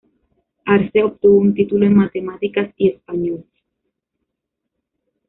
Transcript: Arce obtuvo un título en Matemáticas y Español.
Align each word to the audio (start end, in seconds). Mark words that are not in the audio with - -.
Arce 0.65 1.03
obtuvo 1.03 1.37
un 1.37 1.53
título 1.53 1.85
en 1.85 1.95
Matemáticas 1.95 2.73
y 2.75 2.87
Español. 2.89 3.45